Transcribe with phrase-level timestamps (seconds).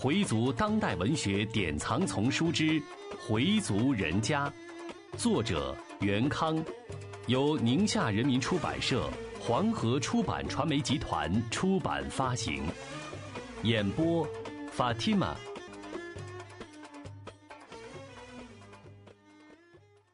[0.00, 2.80] 回族当代文学典藏丛书之
[3.18, 4.48] 《回族人家》，
[5.18, 6.64] 作者袁康，
[7.26, 12.62] 由宁夏人民出版社、黄河出版传媒集团出版发行。
[13.64, 14.24] 演播
[14.72, 15.34] ：Fatima。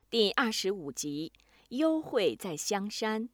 [0.09, 1.31] 第二十五集，
[1.69, 3.29] 幽会在香山。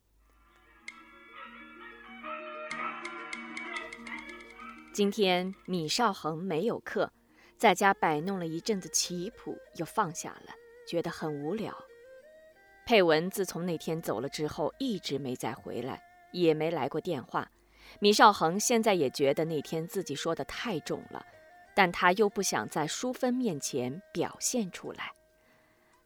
[5.00, 7.10] 今天米少恒没有课，
[7.56, 10.52] 在家摆弄了一阵子棋谱，又放下了，
[10.86, 11.74] 觉得很无聊。
[12.84, 17.50] 佩文自从那天走了之后，一直没再回来，也没来过电话。
[17.98, 21.24] 米少恒现在也觉得那天自己说的太重了，
[21.74, 25.12] 但他又不想在淑芬面前表现出来。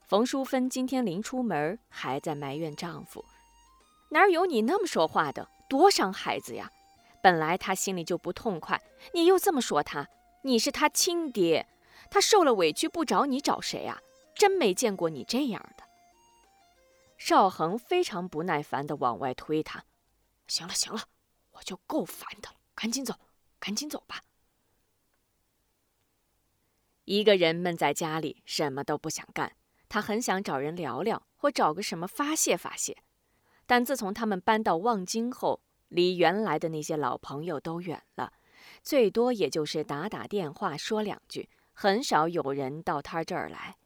[0.06, 3.24] 冯淑芬今天临出门还在埋怨丈夫
[4.10, 5.48] ：“哪有你那么说话的？
[5.68, 6.70] 多伤孩子呀！”
[7.24, 8.78] 本来他心里就不痛快，
[9.14, 10.06] 你又这么说他，
[10.42, 11.66] 你是他亲爹，
[12.10, 13.98] 他受了委屈不找你找谁啊？
[14.34, 15.84] 真没见过你这样的。
[17.16, 19.86] 邵恒非常不耐烦地往外推他，
[20.46, 21.04] 行了行了，
[21.52, 23.14] 我就够烦的了，赶紧走，
[23.58, 24.20] 赶紧走吧。
[27.06, 29.56] 一个人闷在家里，什么都不想干，
[29.88, 32.98] 他很想找人聊聊，或找个什么发泄发泄，
[33.64, 35.62] 但自从他们搬到望京后。
[35.88, 38.32] 离原来的那些老朋友都远了，
[38.82, 43.76] 最多也就是打打电话说两句，很少有人到他这儿来。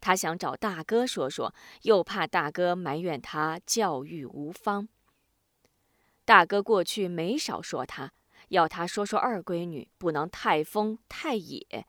[0.00, 4.88] 他想找大哥说说，又怕大哥埋怨他教育无方。
[6.24, 8.12] 大哥过去没少说他，
[8.48, 11.86] 要他说说二闺女不能太疯太野，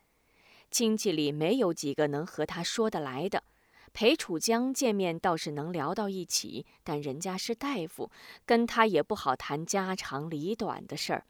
[0.72, 3.44] 亲戚里没有几个能和他说得来的。
[3.90, 8.12] 裴楚江见面倒是能聊到一起，但人家是大夫，
[8.46, 11.26] 跟他也不好谈家长里短的事儿。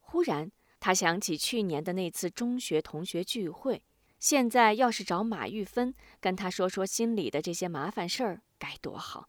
[0.00, 3.82] 忽然，他想起去年的那次中学同学聚会，
[4.18, 9.28] 现在要是找马玉芬跟他说说心里的这些麻烦事儿，该多好。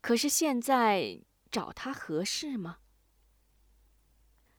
[0.00, 1.20] 可是现在
[1.50, 2.78] 找他合适吗？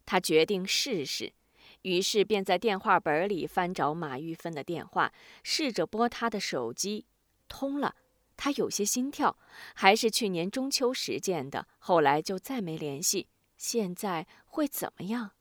[0.06, 1.34] 他决定试试。
[1.82, 5.12] 于是便在电话本里翻找马玉芬的电话，
[5.44, 7.06] 试着拨她的手机，
[7.48, 7.96] 通了。
[8.38, 9.38] 他有些心跳，
[9.76, 13.28] 还是去年中秋时见的，后来就再没联系。
[13.56, 15.34] 现在会怎么样？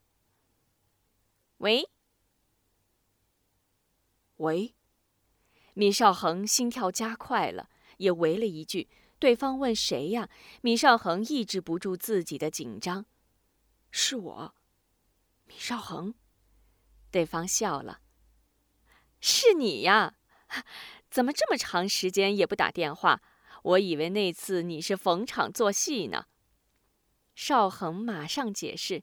[1.58, 1.88] 喂，
[4.36, 4.74] 喂，
[5.72, 8.90] 米少恒心跳加快了，也喂了一句。
[9.18, 10.28] 对方问谁呀？
[10.60, 13.06] 米少恒抑制不住自己的紧张，
[13.90, 14.54] 是我，
[15.46, 16.12] 米少恒。
[17.10, 18.00] 对方笑了
[19.20, 20.14] ：“是你呀？
[21.10, 23.20] 怎么这么长时间也不打电话？
[23.62, 26.26] 我以为那次你是逢场作戏呢。”
[27.34, 29.02] 邵恒马上解释：“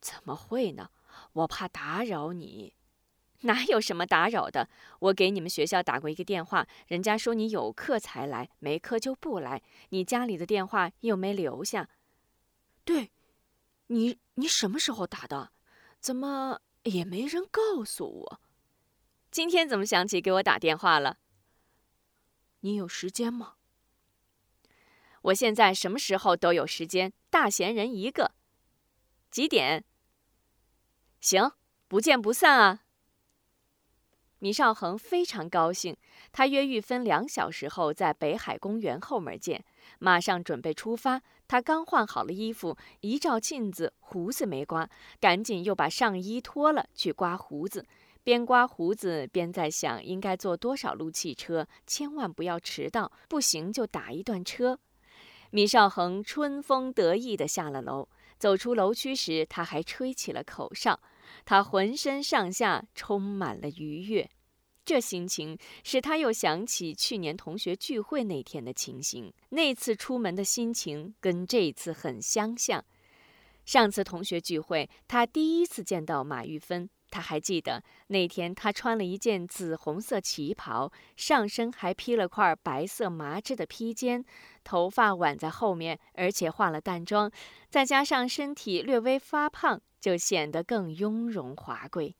[0.00, 0.90] 怎么会呢？
[1.32, 2.74] 我怕打扰你。
[3.40, 4.70] 哪有什么打扰的？
[5.00, 9.62] 我给你们学校打过一个电话，人家说你有课才来，没课就不来。
[9.90, 11.90] 你家里的电话又没留下。
[12.84, 13.10] 对，
[13.88, 15.52] 你你什么时候打的？
[16.00, 18.40] 怎么？”也没人告诉我，
[19.30, 21.18] 今天怎么想起给我打电话了？
[22.60, 23.54] 你有时间吗？
[25.22, 28.32] 我现在什么时候都有时间，大闲人一个。
[29.30, 29.84] 几点？
[31.20, 31.52] 行，
[31.88, 32.84] 不见不散啊！
[34.38, 35.96] 米少恒非常高兴，
[36.30, 39.64] 他约玉芬两小时后在北海公园后门见，
[39.98, 41.22] 马上准备出发。
[41.46, 44.88] 他刚换好了衣服，一照镜子，胡子没刮，
[45.20, 47.86] 赶紧又把上衣脱了去刮胡子。
[48.22, 54.78] 边刮胡子边在想应该坐多少路汽车，千万不要迟到，不行就打一段车。
[55.50, 60.98] 米少恒春风得意地下了楼，走出楼区时，他还吹起了口哨，
[61.44, 64.30] 他浑身上下充满了愉悦。
[64.84, 69.32] 这心情使他又想起去年同学聚会那天的情形。
[69.50, 72.84] 那次出门的心情跟这次很相像。
[73.64, 84.22] 上次同学聚会，他第一次见到马玉芬，他还记得那天他穿了一件紫红色旗袍，上身还披了块白色麻质的披肩，
[84.62, 87.30] 头发挽在后面，而且化了淡妆，
[87.70, 92.14] 再加上身体略微发胖，就显得更雍容华贵。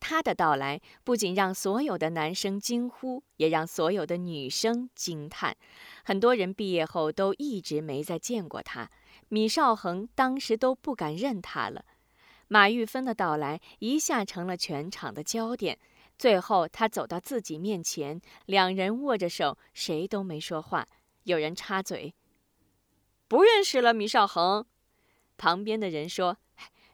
[0.00, 5.56] 他的到来不仅让所有的男生惊呼，也让所有的女生惊叹。
[6.02, 8.90] 很多人毕业后都一直没再见过他。
[9.28, 11.84] 米少恒当时都不敢认他了。
[12.48, 15.78] 马玉芬的到来一下成了全场的焦点。
[16.18, 20.86] 最后，他走到自己面前，两人握着手，谁都没说话。
[21.22, 22.14] 有人插嘴
[23.28, 24.66] ：“不认识了，米少恒。”
[25.38, 26.36] 旁边的人说：“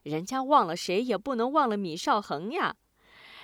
[0.04, 2.76] 人家忘了谁，也不能忘了米少恒呀！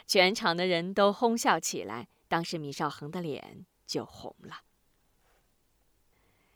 [0.06, 4.62] 全场的人都哄笑起来，当时米少恒的脸就红了。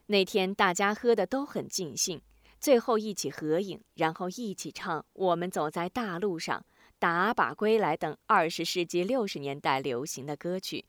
[0.06, 2.20] 那天大家喝的都很尽兴，
[2.60, 6.58] 最后一起合影，然后一起唱《我们走在大路上》
[6.98, 10.84] 《打靶归来》等二十世纪六十年代流行的歌曲，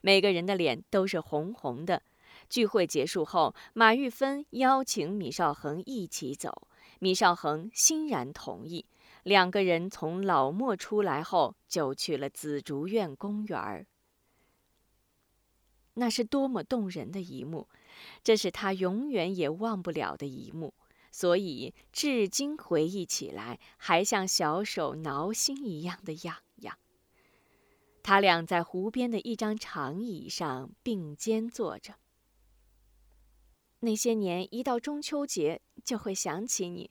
[0.00, 2.02] 每个人的脸都是红红的。
[2.48, 6.66] 聚会结束后，马玉芬邀请米少恒一起走，
[6.98, 8.86] 米少恒欣然同意。
[9.22, 13.86] 两个人从老莫出来后，就去了紫竹院公园儿。
[15.94, 17.68] 那是多么动人的一幕，
[18.24, 20.74] 这是他永远也忘不了的一幕，
[21.10, 26.78] 所以至今回忆起来，还像小手挠心一样的痒痒。
[28.02, 31.94] 他俩在湖边的一张长椅上并肩坐着。
[33.80, 36.90] 那些年，一到中秋节就会想起你。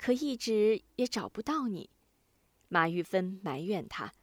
[0.00, 1.90] 可一直也找不到你，
[2.70, 4.14] 马玉芬埋怨他。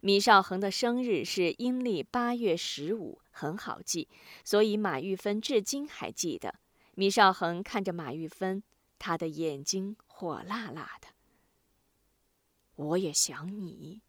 [0.00, 4.06] 米少恒的生日是阴历八月十五，很好记，
[4.44, 6.54] 所以马玉芬至今还记得。
[6.94, 8.62] 米少恒看着马玉芬，
[8.96, 11.08] 他的眼睛火辣辣的。
[12.76, 14.02] 我也想你。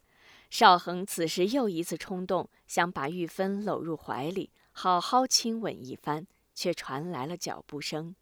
[0.52, 8.16] 少恒此时又一次冲动，想把玉芬搂入怀里，好好亲吻一番，却传来了脚步声。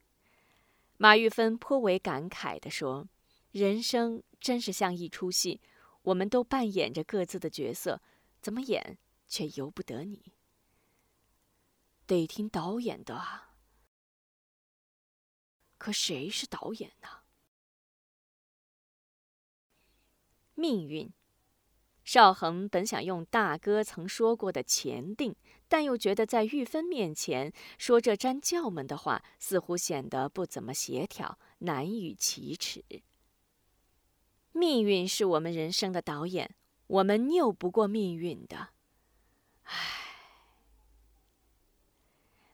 [0.97, 3.07] 马玉芬颇为感慨地说
[3.51, 5.59] ：“人生真是像一出戏，
[6.03, 8.01] 我们都扮演着各自的角色，
[8.41, 8.97] 怎么演
[9.27, 10.33] 却由不得你。
[12.05, 13.55] 得听导演的啊。
[15.77, 17.09] 可谁是导演呢？
[20.53, 21.11] 命运。”
[22.03, 25.35] 邵恒本想用大哥曾说过的“前定”，
[25.69, 32.83] 但又觉得在玉芬面前说这沾教门的话，似乎显得不怎么协调，难于启齿。
[34.51, 36.55] 命运是我们人生的导演，
[36.87, 38.69] 我们拗不过命运的。
[39.63, 39.99] 唉。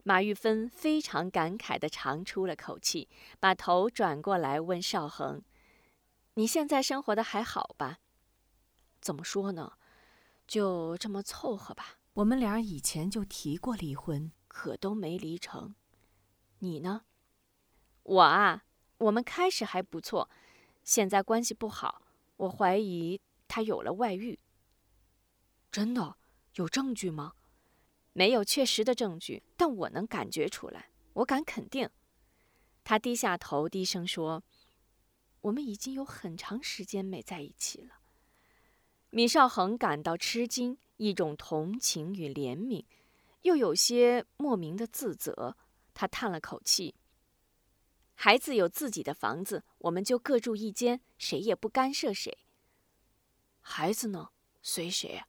[0.03, 3.09] 马玉芬非常感慨地长出了口气，
[3.39, 5.43] 把头转过来问邵恒
[6.35, 7.99] ：“你现在生活的还好吧？”
[9.01, 9.73] 怎么说呢？
[10.47, 11.99] 就这么凑合吧。
[12.13, 15.75] 我们俩以前就提过离婚，可都没离成。
[16.59, 17.03] 你呢？
[18.03, 18.65] 我啊，
[18.97, 20.29] 我们开始还不错，
[20.83, 22.01] 现在关系不好。
[22.37, 24.39] 我怀疑他有了外遇。
[25.71, 26.17] 真的？
[26.55, 27.33] 有证据吗？
[28.11, 30.89] 没有确实的证据，但我能感觉出来。
[31.13, 31.89] 我敢肯定。
[32.83, 34.43] 他低下头，低声说
[35.41, 37.98] ：“我们已经有很长时间没在一起了。”
[39.11, 42.85] 米少恒感到吃惊，一种同情与怜悯，
[43.41, 45.57] 又有些莫名的自责。
[45.93, 46.93] 他叹了口气
[48.13, 52.37] ：“孩子有自己的房子，我们就各住一间，谁也不干涉谁。
[53.61, 54.29] 孩子呢？
[54.61, 55.23] 随谁？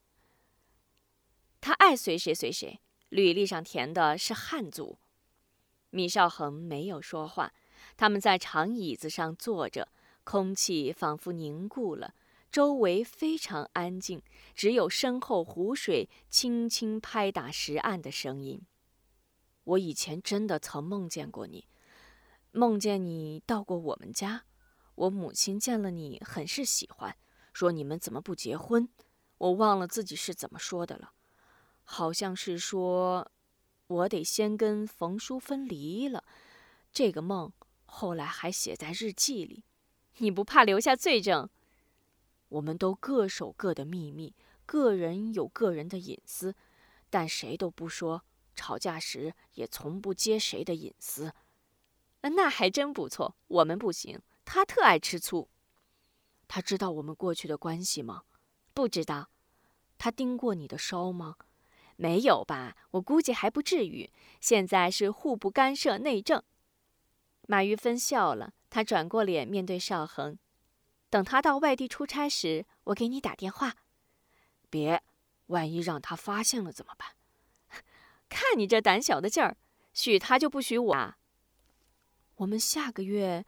[1.61, 2.81] 他爱随谁随谁。
[3.09, 4.99] 履历上填的是汉族。”
[5.91, 7.53] 米少恒没有说话。
[7.97, 9.88] 他们在长椅子上坐着，
[10.23, 12.15] 空气仿佛凝固了。
[12.50, 14.23] 周围非常安静，
[14.55, 18.62] 只有身后湖水轻轻拍打石岸的声音。
[19.62, 21.69] 我以前真的曾梦见过你，
[22.50, 24.44] 梦见你到过我们家。
[24.97, 27.17] 我母亲见了你很是喜欢，
[27.52, 28.88] 说你们怎么不结婚？
[29.38, 31.12] 我忘了自己是怎么说的了，
[31.85, 33.30] 好像是说，
[33.87, 36.25] 我得先跟冯叔分离了。
[36.92, 37.52] 这个梦
[37.87, 39.64] 后来还写在日记里。
[40.19, 41.49] 你不怕留下罪证？
[42.50, 44.35] 我们都各守各的秘密，
[44.66, 46.54] 个人有个人的隐私，
[47.09, 48.23] 但谁都不说。
[48.54, 51.33] 吵架时也从不揭谁的隐私，
[52.21, 53.37] 那还真不错。
[53.47, 55.49] 我们不行，他特爱吃醋。
[56.47, 58.25] 他知道我们过去的关系吗？
[58.75, 59.30] 不知道。
[59.97, 61.37] 他盯过你的梢吗？
[61.97, 64.11] 没有吧，我估计还不至于。
[64.40, 66.42] 现在是互不干涉内政。
[67.47, 70.38] 马玉芬笑了，她转过脸面对邵恒。
[71.11, 73.76] 等他到外地出差时，我给你打电话。
[74.71, 75.02] 别，
[75.47, 77.11] 万一让他发现了怎么办？
[78.31, 79.57] 看你这胆小的劲儿，
[79.93, 81.19] 许他就不许我啊。
[82.37, 83.45] 我们下个月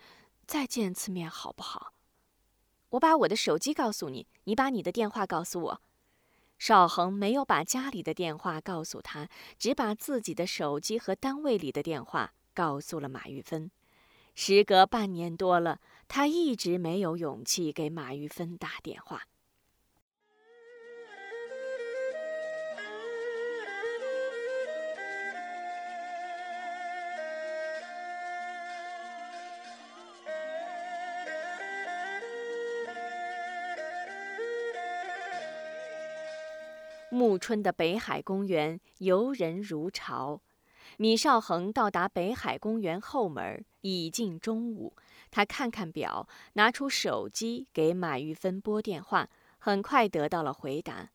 [0.47, 1.95] 再见次面好不好？
[2.91, 5.83] 我把我的手机告诉你，你把你的电话告诉我。
[6.59, 9.29] 邵恒没有把家里的电话告诉他，
[9.59, 13.71] 只把自己的手机和单位里的电话告诉了马玉芬。
[14.35, 19.23] 时隔半年多了他一直没有勇气给马玉芬打电话。
[37.13, 40.41] 暮春的北海公园游人如潮
[41.03, 44.95] 米少恒到达北海公园后门，已近中午。
[45.33, 49.29] 他看看表，拿出手机给马玉芬拨电话，
[49.59, 51.11] 很快得到了回答：“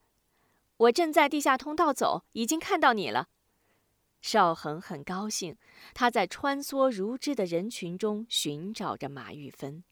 [0.75, 3.29] 我正在地下通道走，已经看到你了。”
[4.21, 5.55] 少恒很高兴，
[5.93, 9.85] 他在穿梭如织的人群中寻找着马玉芬。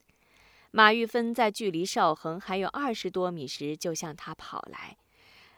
[0.72, 4.98] 马玉芬在距离少恒还有二十多米时就向他跑来，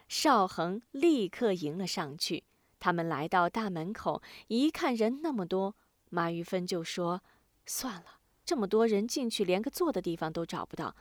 [0.07, 2.43] 少恒立刻迎了上去。
[2.79, 5.75] 他们来到大门口，一看人那么多，
[6.09, 7.21] 马玉芬就说
[7.65, 10.95] ：“算了，这么多人进去，连个坐的地方都找不到，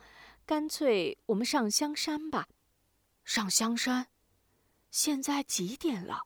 [0.45, 2.47] 干脆我们上香山吧。”
[3.23, 4.07] 上香山？
[4.89, 6.21] 现在几点了？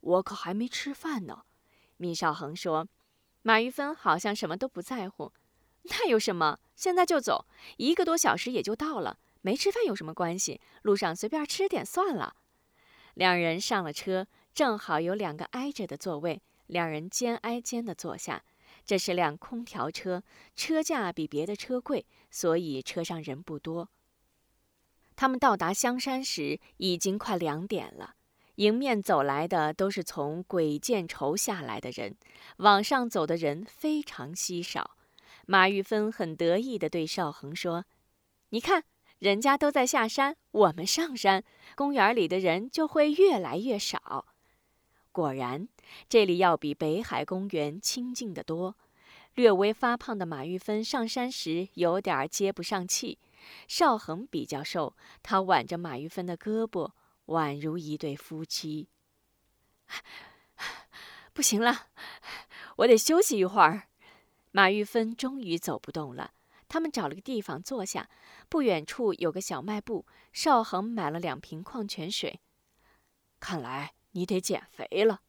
[0.00, 1.42] 我可还没吃饭呢，
[1.96, 2.88] 米少恒说。
[3.42, 5.32] 马玉芬好像什么都不在乎。
[5.82, 6.58] 那有什么？
[6.74, 7.46] 现在就走，
[7.76, 9.18] 一个多小时也就到了。
[9.40, 10.60] 没吃饭有什么关系？
[10.82, 12.36] 路上随便吃点算了。
[13.14, 18.44] 两人上了车，正好有两个挨着的座位，两人肩挨肩的坐下。
[18.84, 20.22] 这是辆空调车，
[20.56, 23.88] 车价比别的车贵，所以车上人不多。
[25.14, 28.16] 他们到达香山时已经快两点了。
[28.56, 32.16] 迎面走来的都是从鬼见愁下来的人，
[32.56, 34.96] 往上走的人非常稀少。
[35.46, 37.84] 马玉芬很得意地对邵恒说
[38.50, 38.84] ：“你看，
[39.18, 41.44] 人家都在下山，我们上山，
[41.74, 44.26] 公园里的人就会越来越少。”
[45.12, 45.68] 果然，
[46.08, 48.74] 这里要比北海公园清静得多。
[49.34, 53.18] 略微发胖的马玉芬上山时有点接不上气，
[53.68, 56.90] 邵恒比较瘦，他挽着马玉芬的胳膊。
[57.26, 58.88] 宛如一对夫妻。
[61.32, 61.86] 不行了，
[62.76, 63.84] 我得休息一会儿。
[64.50, 66.32] 马玉芬终于走不动了，
[66.68, 68.10] 他们找了个地方坐下。
[68.48, 72.40] 不远处有个小卖部，邵恒买了两瓶矿泉水。
[73.40, 75.20] 看来你得减肥了。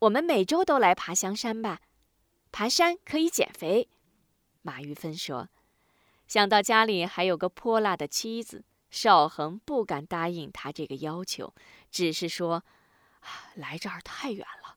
[0.00, 1.80] 我们每周都来爬香山吧？
[2.52, 3.88] 爬山可以减肥。
[4.62, 5.48] 马玉芬说
[6.26, 11.54] ：“想到家里还有个泼辣的妻子。”邵恒不敢答应他这个要求，
[11.92, 12.64] 只是说
[13.54, 14.76] ：“来这儿太远了，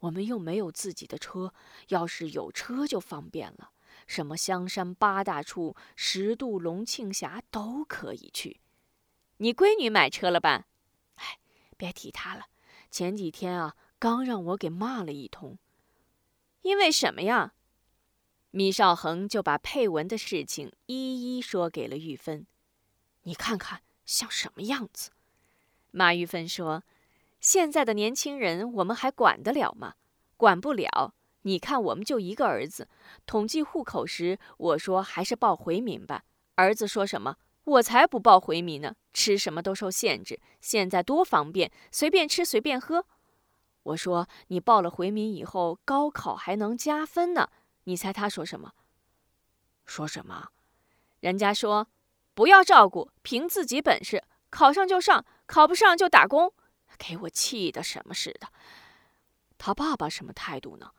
[0.00, 1.54] 我们又没有自己的车。
[1.88, 3.70] 要是有车就方便了，
[4.06, 8.60] 什么香山八大处、十渡龙庆峡都可以去。
[9.38, 10.66] 你闺女买车了吧？
[11.14, 11.38] 哎，
[11.78, 12.48] 别提她了，
[12.96, 15.58] 前几天啊，刚让我给骂了一通。
[16.62, 17.52] 因为什么呀？”
[18.52, 22.46] 米少恒就把配文的事情一一说给了玉芬。
[23.24, 25.10] 你看看像什么样子？
[25.90, 26.84] 马玉芬说
[27.38, 29.96] ：“现在的年轻人，我们还管得了吗？
[30.38, 31.12] 管不了。
[31.42, 32.88] 你看，我们就一个儿子。
[33.26, 36.24] 统计户口时，我说还是报回民吧。
[36.54, 37.36] 儿子说什么？
[37.66, 38.94] 我才不报回民呢！
[39.12, 40.40] 吃什么都受限制。
[40.60, 43.04] 现在多方便，随便吃随便喝。
[43.82, 47.48] 我说你报了回民以后，高考还能加分呢。
[47.84, 48.72] 你猜他说什么？
[49.84, 50.48] 说什么？
[51.20, 51.88] 人家说。”
[52.36, 56.52] 不要照顾，凭自己本事，考上就上，考不上就打工，
[56.98, 58.48] 给我气的什么似的。
[59.56, 60.90] 他爸爸什么态度呢？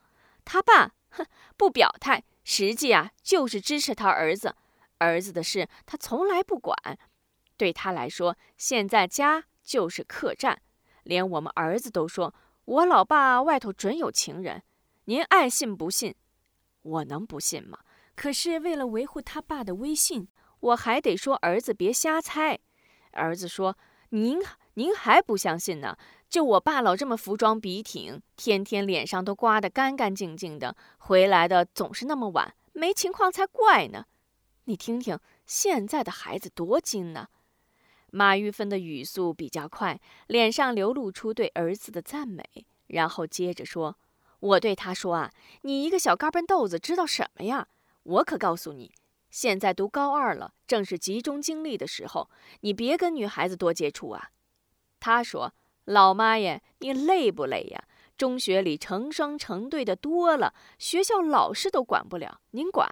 [0.44, 1.24] 他爸，哼，
[1.56, 4.56] 不表态，实际啊就是支持他儿子。
[4.98, 6.76] 儿子的事他从来不管，
[7.56, 10.60] 对他来说，现在家就是客栈。
[11.04, 14.62] 连我们儿子都说，我老爸外头准有情人。
[15.04, 16.14] 您爱信不信，
[16.82, 17.78] 我能不信吗？
[18.14, 20.28] 可是为了维护他爸的威信。
[20.60, 22.58] 我还得说儿子别瞎猜，
[23.12, 23.78] 儿子说
[24.10, 24.40] ：“您
[24.74, 25.96] 您还不相信呢？
[26.28, 34.06] 就我爸老这么服装笔挺，天天脸上都刮得干干净净的，回来的总是那么晚，没情况才怪呢。
[34.68, 37.28] 你听听现在的孩子多精呢。”
[38.12, 42.44] 马玉芬的语速比较快，脸上流露出对儿子的赞美，
[42.86, 43.98] 然后接着说
[44.40, 45.32] ：“我对他说啊，
[45.62, 47.68] 你一个小嘎嘣豆子知道什么呀？
[48.04, 48.94] 我可告诉你。”
[49.30, 54.30] 现在读高二了，正是集中精力的时候，你别跟女孩子多接触啊。
[55.00, 55.52] 他说
[55.84, 57.84] ：“老妈呀，你累不累呀？
[58.16, 62.90] 中学里成双成对的多了，学校老师都管不了，您管？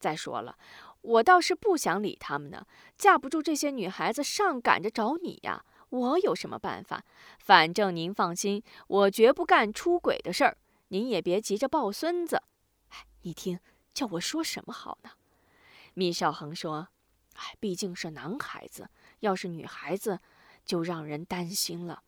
[0.00, 0.56] 再说了，
[1.04, 2.66] 我倒是不想理他们呢。
[2.96, 7.04] 架不住这些女孩子上赶着找你呀，我有什么办法？
[7.38, 10.56] 反正您放心，我绝不干出轨的事儿。
[10.88, 12.42] 您也别急着抱孙子。
[12.88, 13.60] 哎，你听，
[13.92, 15.10] 叫我说什么好呢？”
[15.94, 16.88] 米少恒说
[17.36, 18.88] ：“哎，毕竟是男孩子，
[19.20, 20.20] 要是女孩子，
[20.64, 22.02] 就让人担心了。”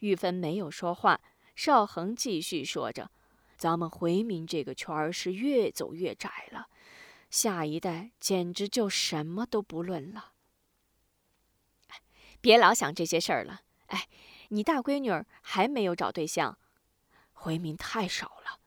[0.00, 1.20] 玉芬没有说话。
[1.54, 3.10] 少恒继续说着
[3.58, 6.68] ：“咱们回民这个圈儿是越走越窄了，
[7.30, 10.32] 下一代简直就什么都不论了。
[12.40, 13.62] 别老想这些事儿了。
[13.86, 14.08] 哎，
[14.48, 16.58] 你大闺女儿还没有找对象，
[17.32, 18.58] 回民太少了。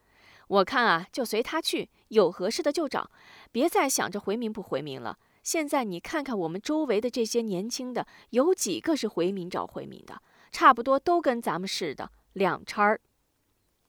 [0.48, 3.10] 我看啊，就随她去，有合适的就找，
[3.51, 5.17] 别再想着回民不回民了。
[5.41, 10.22] 现在你看看我们周围的这些年轻的，有几个是回民找回民的？
[10.51, 13.01] 差不多都跟咱们似的两掺儿。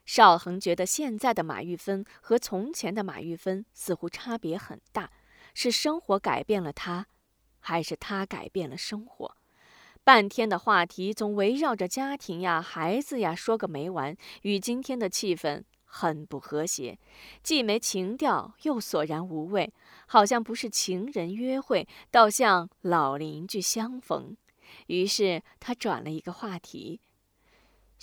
[0.05, 5.11] 邵恒觉得现在的马玉芬和从前的马玉芬似乎差别很大，
[5.55, 7.07] 是生活改变了他，
[7.59, 9.37] 还是他改变了生活？
[10.05, 16.99] 半天的话题总围绕着家庭呀、孩子呀说个没完，与今天的气氛很不和谐，
[17.43, 19.73] 既没情调，又索然无味，
[20.07, 24.37] 好像不是情人约会，倒像老邻居相逢。
[24.89, 27.01] 于是他转了一个话题。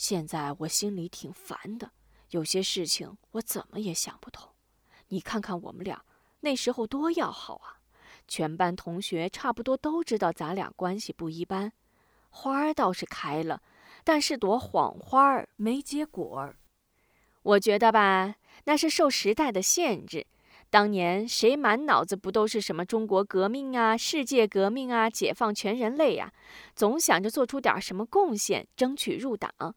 [0.01, 1.91] 现在我心里挺烦的，
[2.31, 4.49] 有些事情我怎么也想不通。
[5.09, 6.03] 你看看我们俩
[6.39, 7.77] 那时候多要好啊，
[8.27, 11.71] 全班同学差不多都知道咱俩关系不一般。
[12.31, 13.61] 花儿倒是开了，
[14.03, 16.55] 但是朵谎花儿没结果儿。
[17.43, 20.25] 我觉得吧，那是受时代的限制。
[20.71, 26.33] 当年谁满脑子不都是什么中国革命啊、世界革命啊、解放全人类呀？
[26.75, 29.75] 总想着做出点什么贡献，争取入党。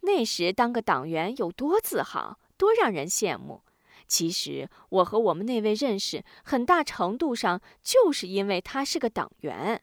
[0.00, 3.62] 那时当个党员有多自豪，多让人羡慕。
[4.06, 9.82] 其实我和我们那位认识，很大程度上就是因为他是个党员。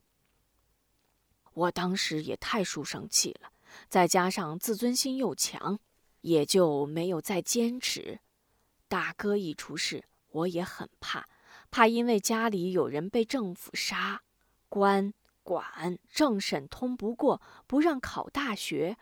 [1.53, 3.51] 我当时也太书生气了，
[3.87, 5.79] 再加上自尊心又强，
[6.21, 8.19] 也就没有再坚持。
[8.87, 10.05] 大哥一出事。
[10.35, 11.29] 我也很怕，
[11.71, 14.21] 怕因为家里有人被政府杀，
[14.67, 18.97] 官管政审通不过，不让考大学。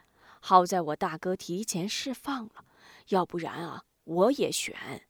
[0.45, 2.65] 好在我大哥提前释放了，
[3.07, 5.07] 要不然啊，我也悬。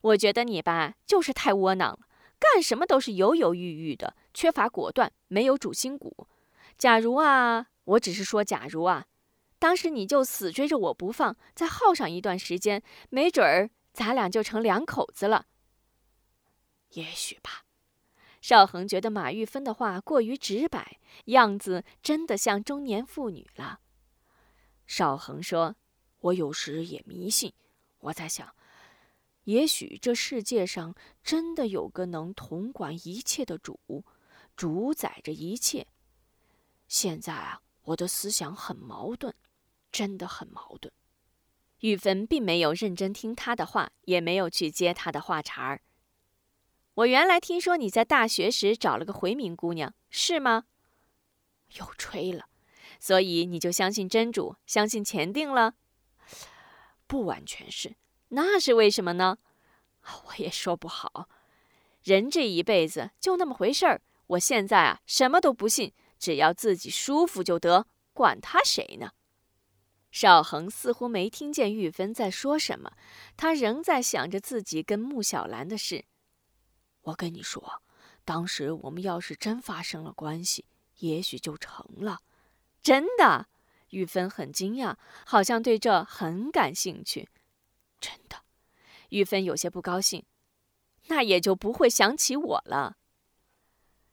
[0.00, 2.06] 我觉得你吧，就是太窝囊了，
[2.38, 6.26] 干什么都是犹犹豫豫的，缺乏果断，没有主心骨。
[6.78, 9.04] 假如啊，我只是说假如啊，
[9.58, 13.68] 当时你就死追着我不放，再耗上一段时间，没准儿。
[13.92, 15.44] 咱俩就成两口子了。
[16.92, 17.64] 也许吧。
[18.40, 23.80] 邵恒觉得马玉芬的话过于直白，样子真的像中年妇女了。
[24.86, 25.76] 邵恒说
[26.20, 27.52] ：“我有时也迷信，
[27.98, 28.54] 我在想，
[29.44, 34.04] 也许这世界上真的有个能统管一切的主，
[34.56, 35.86] 主宰着一切。
[36.88, 39.34] 现在啊，我的思想很矛盾，
[39.90, 40.92] 真的很矛盾。”
[41.80, 45.82] 玉芬并没有认真听他的话，也没有去接他的话茬儿。
[46.94, 50.64] 我原来听说你在大学时找了个回民姑娘，是吗？
[51.76, 52.48] 又吹了，
[52.98, 55.74] 所以你就相信真主，相信前定了？
[57.06, 57.96] 不完全是，
[58.28, 59.38] 那是为什么呢？
[60.26, 61.28] 我也说不好。
[62.02, 64.00] 人这一辈子就那么回事儿。
[64.28, 69.10] 我现在啊，什么都不信，只要自己舒服就得，管他谁呢？
[70.10, 72.92] 邵恒似乎没听见玉芬在说什么，
[73.36, 76.06] 他仍在想着自己跟穆小兰的事。
[77.02, 77.82] 我跟你说，
[78.24, 80.64] 当时我们要是真发生了关系，
[80.98, 82.20] 也许就成了。
[82.86, 83.48] 真的？
[83.90, 84.94] 玉芬很惊讶，
[85.24, 87.28] 好像对这很感兴趣。
[87.98, 88.36] 真的？
[89.08, 90.24] 玉芬有些不高兴。
[91.08, 92.96] 那也就不会想起我了。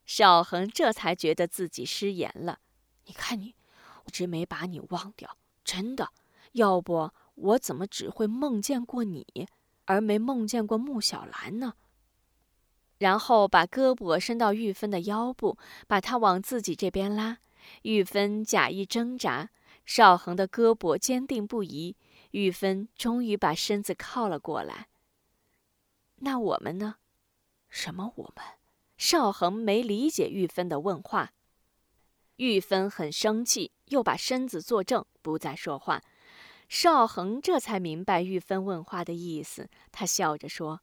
[0.06, 2.62] 邵恒这才觉得自己失言了。
[3.06, 3.54] 你看你，
[4.06, 5.38] 我直没把你忘掉。
[5.64, 6.10] 真的，
[6.54, 9.48] 要不我怎么只会梦见过你，
[9.86, 11.76] 而没梦见过穆小兰呢？
[12.98, 17.38] 然后把胳膊伸到玉芬的腰部，把她往自己这边拉。
[17.84, 19.50] 玉芬假意挣扎，
[19.86, 21.96] 邵恒的胳膊坚定不移。
[22.32, 24.88] 玉芬终于把身子靠了过来。
[26.18, 26.96] 那我们呢？
[27.70, 28.46] 什么我们？
[28.98, 31.34] 邵恒没理解玉芬的问话。
[32.38, 36.02] 玉芬很生气，又把身子坐正，不再说话。
[36.70, 40.82] 邵恒这才明白玉芬问话的意思，他笑着说：“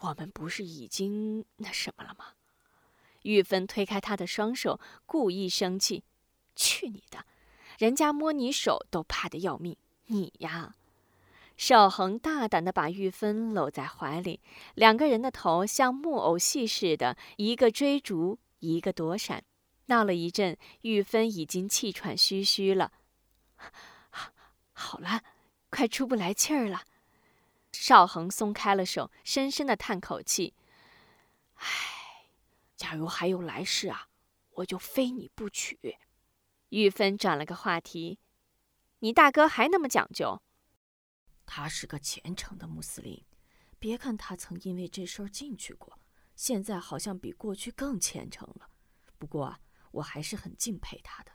[0.00, 2.34] 我们不是已经那什么了吗？”
[3.22, 6.04] 玉芬推开他的双手，故意生气
[6.56, 7.24] ：“去你的！
[7.78, 10.74] 人家摸你手都怕得要命，你呀！”
[11.56, 14.40] 邵恒大胆地把玉芬搂在怀里，
[14.74, 19.44] 两个人的头像木偶戏似的，一个追逐，一个躲闪。
[19.86, 22.92] 闹了一阵，玉芬已经气喘吁吁了。
[24.72, 25.22] 好了，
[25.68, 26.84] 快出不来气儿了。
[27.72, 30.54] 邵恒松开了手，深深的叹口气
[31.56, 31.99] ：“唉，
[32.90, 34.08] 假如还有来世啊，
[34.50, 35.78] 我就非你不娶。”
[36.70, 38.18] 玉芬转了个话题
[38.98, 40.42] ：“你大哥还那么讲究？”
[41.46, 43.24] 他是个虔诚的穆斯林，
[43.78, 46.00] 别看他曾因为这事儿进去过，
[46.34, 48.68] 现在好像比过去更虔诚了。
[49.18, 49.56] 不过。
[49.92, 51.32] 我还是很敬佩他的，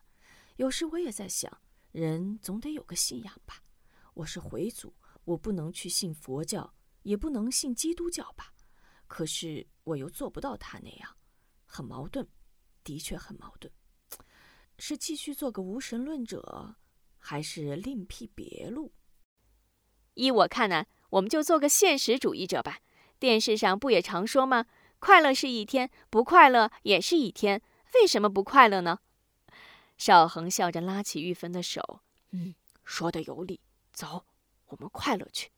[0.55, 3.63] 有时我也在想，人总得有个信仰吧。
[4.13, 8.53] 我是回族，我不能去信佛教，也不能信基督教吧。
[9.07, 11.17] 可是我又做不到他那样，
[11.65, 12.27] 很矛盾，
[12.83, 13.71] 的确很矛盾。
[14.77, 16.75] 是继续做个无神论者，
[17.17, 18.93] 还是另辟别路？
[20.15, 22.79] 依我看呢，我们就做个现实主义者吧。
[23.19, 24.65] 电视上不也常说吗？
[24.99, 27.61] 快乐是一天，不快乐也是一天。
[27.93, 28.99] 为什么不快乐呢？
[29.97, 32.01] 邵恒笑着拉起玉芬的手，
[32.31, 33.61] 嗯，说的有理。
[33.93, 34.25] 走，
[34.67, 35.51] 我们快乐去。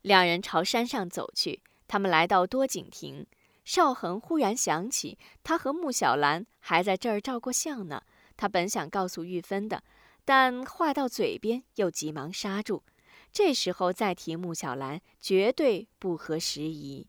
[0.00, 1.62] 两人朝山上走去。
[1.88, 3.26] 他们来到多景亭，
[3.66, 8.00] 邵恒忽然想起，他和穆小兰还在这儿照过相呢。
[8.36, 9.82] 他本想告诉玉芬的，
[10.24, 12.84] 但话到嘴边又急忙刹住。
[13.32, 17.08] 这时候再提穆小兰，绝对不合时宜。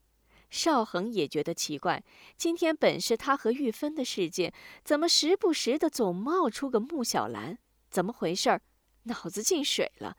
[0.50, 2.04] 邵恒也觉得奇怪，
[2.36, 4.52] 今天本是他和玉芬的世界，
[4.84, 7.60] 怎么时不时的总冒出个穆小兰？
[7.92, 8.62] 怎么回事儿？
[9.04, 10.18] 脑子进水了。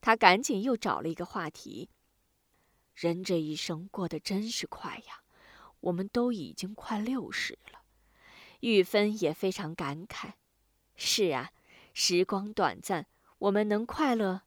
[0.00, 1.88] 他赶紧又找了一个话题。
[2.94, 5.20] 人这一生过得真是快呀，
[5.80, 7.80] 我们都已经快六十了。
[8.60, 10.32] 玉芬也非常感慨。
[10.96, 11.50] 是啊，
[11.94, 13.06] 时光短暂，
[13.38, 14.42] 我们能快乐，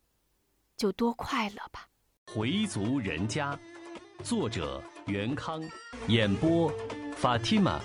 [0.75, 1.87] 就多快乐吧。
[2.27, 3.57] 回族人家，
[4.23, 5.63] 作者袁康，
[6.07, 6.71] 演播
[7.15, 7.81] 法蒂玛。